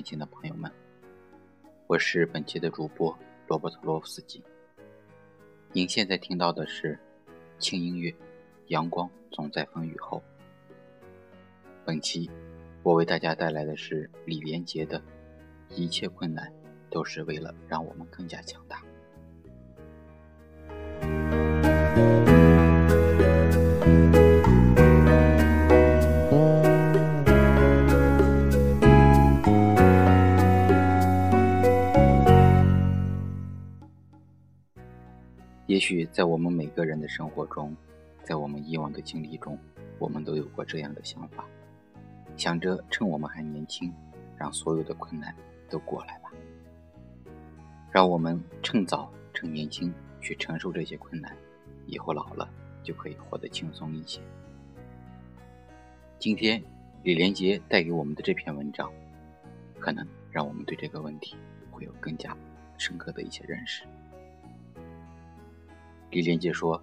[0.00, 0.70] 前的朋友们，
[1.88, 3.12] 我是本期的主播
[3.48, 4.40] 罗伯特·洛夫斯基。
[5.72, 6.96] 您现在听到的是
[7.58, 8.08] 轻音乐，
[8.68, 10.22] 《阳光总在风雨后》。
[11.84, 12.30] 本期
[12.84, 15.00] 我为大家带来的是李连杰的
[15.74, 16.48] 《一切困难
[16.88, 18.80] 都是为了让我们更加强大》。
[35.74, 37.76] 也许在我们每个人的生活中，
[38.22, 39.58] 在我们以往的经历中，
[39.98, 41.44] 我们都有过这样的想法，
[42.36, 43.92] 想着趁我们还年轻，
[44.36, 45.34] 让所有的困难
[45.68, 46.30] 都过来吧，
[47.90, 51.36] 让我们趁早趁年轻去承受这些困难，
[51.86, 52.48] 以后老了
[52.84, 54.20] 就可以活得轻松一些。
[56.20, 56.62] 今天
[57.02, 58.88] 李连杰带给我们的这篇文章，
[59.80, 61.34] 可能让我们对这个问题
[61.72, 62.36] 会有更加
[62.78, 63.82] 深刻的一些认识。
[66.14, 66.80] 李连杰说：“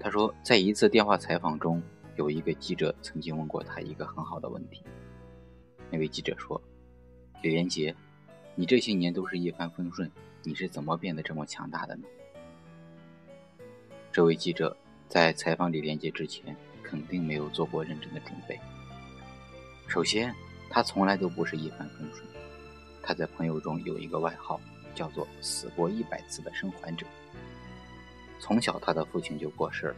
[0.00, 1.80] 他说，在一次电话采访中，
[2.16, 4.82] 有一个记者曾经问过他一个很好的问题。
[5.92, 6.60] 那位记者说
[7.40, 7.94] ：‘李连杰，
[8.56, 10.10] 你这些年都是一帆风顺，
[10.42, 12.02] 你是怎么变得这么强大的呢？’
[14.10, 18.58] 这位记者在采访李连杰之前，肯定没有做过认真的准备。
[19.86, 20.34] 首先，
[20.68, 22.26] 他从来都不是一帆风顺，
[23.04, 24.60] 他在朋友中有一个外号，
[24.96, 27.06] 叫做‘死过一百次的生还者’。”
[28.44, 29.96] 从小，他的父亲就过世了，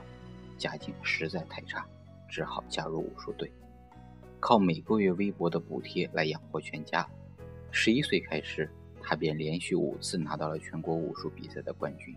[0.56, 1.84] 家境实在太差，
[2.28, 3.50] 只好加入武术队，
[4.38, 7.04] 靠每个月微薄的补贴来养活全家。
[7.72, 8.70] 十一岁开始，
[9.02, 12.14] 他便连续五次拿到了全国武术比赛的冠军。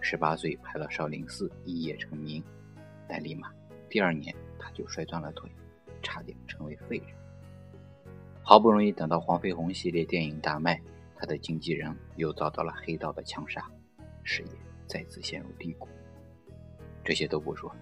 [0.00, 2.42] 十八岁拍了少林寺一夜成名，
[3.06, 3.52] 但立马
[3.90, 5.50] 第二年他就摔断了腿，
[6.02, 7.08] 差点成为废人。
[8.42, 10.80] 好不容易等到黄飞鸿系列电影大卖，
[11.14, 13.70] 他的经纪人又遭到了黑道的枪杀，
[14.24, 14.48] 事业。
[14.86, 15.88] 再次陷入低谷。
[17.04, 17.74] 这些都不说，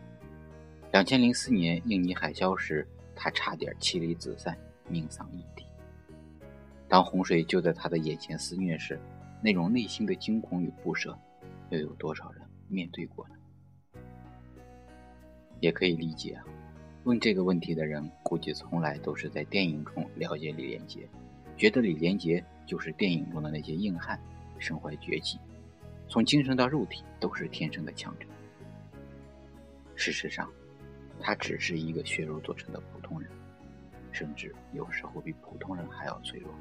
[0.92, 4.56] 两千零四年印尼海啸时，他差点妻离子散，
[4.88, 5.64] 命丧异地。
[6.88, 9.00] 当洪水就在他的眼前肆虐时，
[9.42, 11.18] 那种内心的惊恐与不舍，
[11.70, 13.34] 又有多少人面对过呢？
[15.60, 16.44] 也可以理解啊，
[17.04, 21.08] 问这个问题的人，估计从来都是在电影中了解李连杰，
[21.56, 24.20] 觉得李连杰就是电影中的那些硬汉，
[24.58, 25.38] 身怀绝技。
[26.14, 28.26] 从精神到肉体都是天生的强者。
[29.96, 30.48] 事实上，
[31.18, 33.28] 他只是一个血肉做成的普通人，
[34.12, 36.54] 甚至有时候比普通人还要脆弱。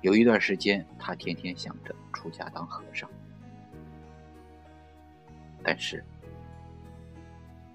[0.00, 3.10] 有一段时间，他天天想着出家当和尚，
[5.62, 6.02] 但是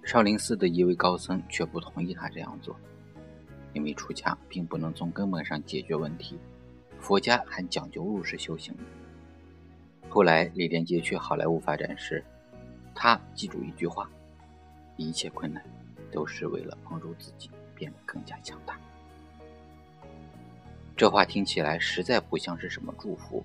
[0.03, 2.75] 少林寺的一位高僧却不同意他这样做，
[3.73, 6.39] 因为出家并不能从根本上解决问题，
[6.99, 8.75] 佛家还讲究入世修行。
[10.15, 12.23] 后来，李连杰去好莱坞发展时，
[12.95, 14.09] 他记住一句话：
[14.95, 15.61] 一切困难
[16.09, 18.79] 都是为了帮助自己变得更加强大。
[20.95, 23.43] 这话听起来实在不像是什么祝福。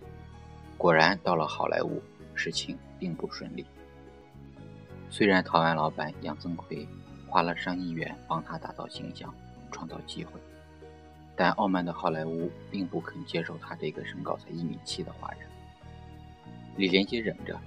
[0.79, 2.01] 果然，到了好莱坞，
[2.37, 3.67] 事情并不顺利。
[5.11, 6.87] 虽然台湾老板杨增奎
[7.27, 9.35] 花了上亿元帮他打造形象、
[9.73, 10.39] 创造机会，
[11.35, 15.41] 但傲慢的好莱坞并不肯接受他这个身高才一米七的华人。
[16.77, 17.61] 李连杰忍着，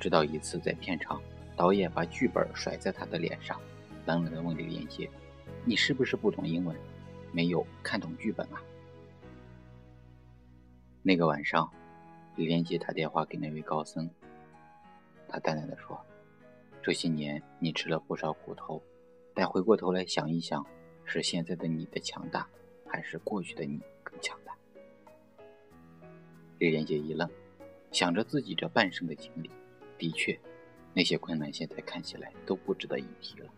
[0.00, 1.20] 直到一次在片场，
[1.54, 3.60] 导演把剧本甩在他的脸上，
[4.06, 5.10] 冷冷地问李连杰
[5.66, 6.74] ：“你是不是不懂英文，
[7.30, 8.62] 没有看懂剧本啊？”
[11.02, 11.70] 那个晚上，
[12.36, 14.08] 李连杰打电话给那位高僧，
[15.28, 16.00] 他淡淡的说
[16.82, 18.82] ：“这些年你吃了不少苦头，
[19.34, 20.64] 但回过头来想一想，
[21.04, 22.48] 是现在的你的强大，
[22.86, 24.56] 还是过去的你更强大？”
[26.58, 27.28] 李连杰一愣。
[27.94, 29.48] 想着自己这半生的经历，
[29.96, 30.36] 的确，
[30.92, 33.48] 那些困难现在看起来都不值得一提了。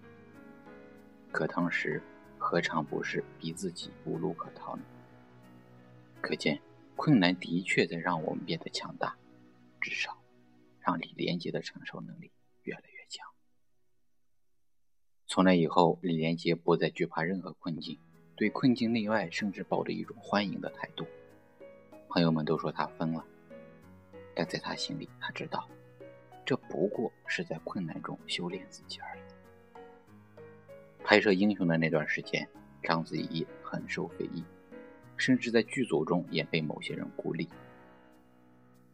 [1.33, 2.03] 可当时，
[2.37, 4.83] 何尝不是逼自己无路可逃呢？
[6.21, 6.61] 可见，
[6.97, 9.17] 困难的确在让我们变得强大，
[9.81, 10.19] 至少，
[10.81, 12.31] 让李连杰的承受能力
[12.65, 13.27] 越来越强。
[15.27, 17.99] 从那以后，李连杰不再惧怕任何困境，
[18.37, 21.07] 对困境内外甚至抱着一种欢迎的态度。
[22.11, 23.25] 朋友们都说他疯了。
[24.37, 25.67] 但在他心里，他知道，
[26.45, 29.21] 这不过是在困难中修炼自己而已。
[31.03, 32.47] 拍摄《英雄》的那段时间，
[32.83, 34.45] 章子怡很受非议，
[35.17, 37.49] 甚至在剧组中也被某些人孤立。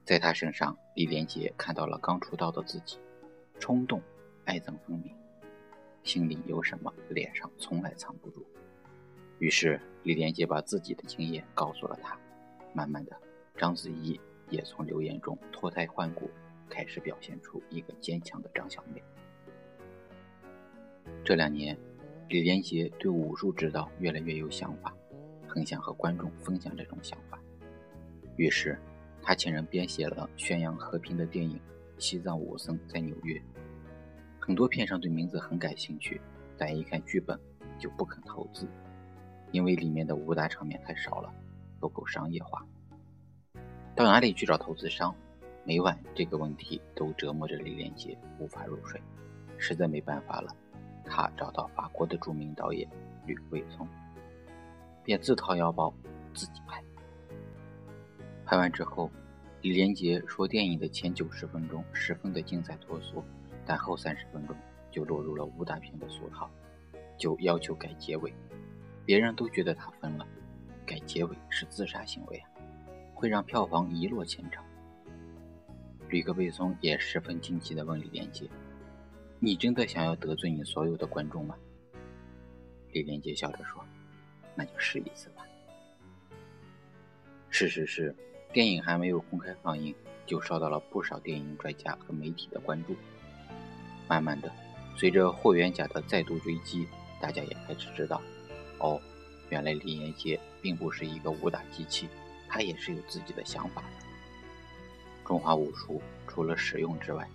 [0.04, 2.98] 在他身上，李连杰看到了刚出道的自己，
[3.58, 4.00] 冲动、
[4.44, 5.12] 爱憎分明，
[6.04, 8.46] 心里有什么，脸上从来藏不住。
[9.40, 12.16] 于是李连杰把自己的经验告诉了他。
[12.72, 13.16] 慢慢的，
[13.56, 14.20] 章子怡
[14.52, 16.30] 也从留言中脱胎换骨，
[16.68, 19.02] 开始表现出一个坚强的张小妹。
[21.24, 21.76] 这两年，
[22.28, 24.94] 李连杰对武术指导越来越有想法，
[25.48, 27.40] 很想和观众分享这种想法。
[28.36, 28.78] 于是，
[29.22, 31.56] 他请人编写了宣扬和平的电影
[31.98, 33.34] 《西藏武僧在纽约》。
[34.38, 36.20] 很多片商对名字很感兴趣，
[36.58, 37.40] 但一看剧本
[37.78, 38.68] 就不肯投资，
[39.50, 41.32] 因为里面的武打场面太少了，
[41.80, 42.66] 不够商业化。
[43.94, 45.14] 到哪里去找投资商？
[45.64, 49.00] 每晚这个问题都折磨着李连杰，无法入睡。
[49.58, 50.56] 实在没办法了，
[51.04, 52.88] 他找到法国的著名导演
[53.26, 53.86] 吕卫聪，
[55.04, 55.92] 便自掏腰包
[56.34, 56.82] 自己拍。
[58.44, 59.10] 拍完之后，
[59.60, 63.22] 李连杰说电影的前九十分钟十分的精彩脱俗。
[63.64, 64.56] 但后三十分钟
[64.90, 66.50] 就落入了武打片的俗套，
[67.16, 68.34] 就要求改结尾。
[69.04, 70.26] 别人都觉得他疯了，
[70.84, 72.50] 改结尾是自杀行为啊，
[73.22, 74.60] 会让票房一落千丈。
[76.08, 78.50] 吕克贝松也十分惊奇地问李连杰
[79.38, 81.54] ：“你真的想要得罪你所有的观众吗？”
[82.90, 83.80] 李连杰笑着说
[84.56, 85.46] ：“那就试一次吧。”
[87.48, 88.12] 事实是，
[88.52, 89.94] 电影还没有公开放映，
[90.26, 92.96] 就受到了不少电影专家和媒体的关注。
[94.08, 94.50] 慢慢的，
[94.96, 96.88] 随着霍元甲的再度追击，
[97.20, 98.20] 大家也开始知道，
[98.80, 99.00] 哦，
[99.48, 102.08] 原来李连杰并不是一个武打机器，
[102.52, 103.88] 他也是有自己的想法的。
[105.24, 107.26] 中华武术除了实用之外，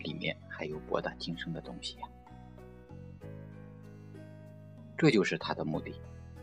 [0.00, 2.08] 里面还有博大精深的东西呀。
[4.98, 5.94] 这就是他的目的，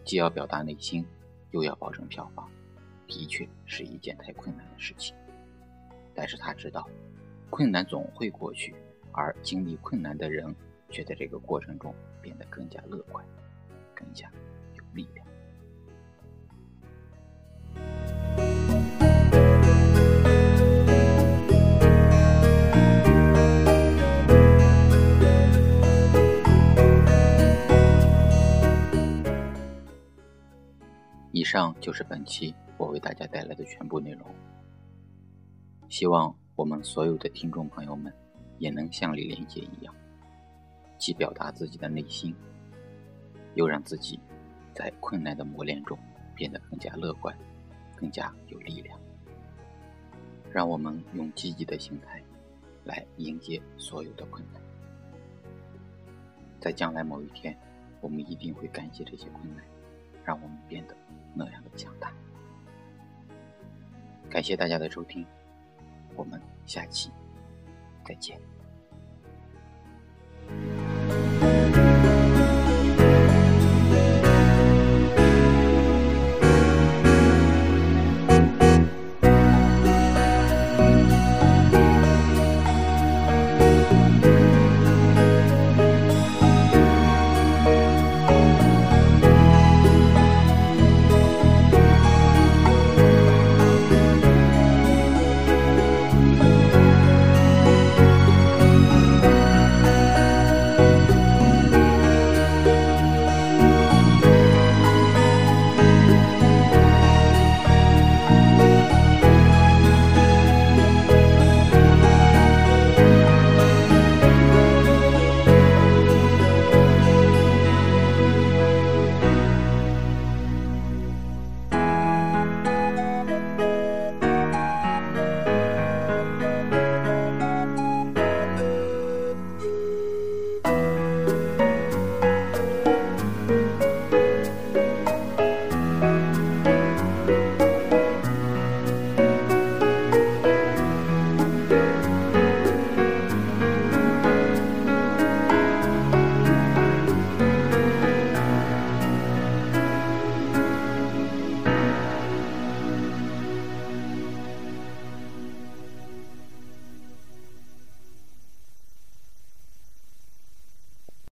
[0.05, 1.05] 既要表达内心，
[1.49, 2.49] 又要保证票房，
[3.05, 5.13] 的确是一件太困难的事情。
[6.15, 6.87] 但是他知道，
[7.49, 8.73] 困难总会过去。
[9.11, 10.55] 而经历困难的人，
[10.89, 13.25] 却在这个过程中变得更加乐观，
[13.93, 14.31] 更加
[14.77, 15.27] 有力量。
[31.51, 34.25] 上就是本期我为大家带来的全部内容。
[35.89, 38.13] 希望我们所有的听众朋友们。
[38.57, 39.91] 也能像李连杰一样，
[40.99, 42.31] 既表达自己的内心，
[43.55, 44.19] 又让自己
[44.71, 45.97] 在困难的磨练中
[46.35, 47.35] 变得更加乐观，
[47.95, 48.99] 更加有力量。
[50.51, 52.21] 让我们用积极的心态
[52.83, 54.61] 来迎接所有的困难，
[56.59, 57.57] 在将来某一天，
[57.99, 59.65] 我们一定会感谢这些困难，
[60.23, 60.95] 让我们变得
[61.33, 62.11] 那样的强大。
[64.29, 65.25] 感谢大家的收听，
[66.15, 67.11] 我们下期
[68.05, 68.39] 再见。